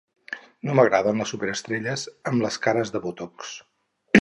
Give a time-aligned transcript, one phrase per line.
[0.69, 3.53] No m'agraden les superestrelles amb les cares de Botox.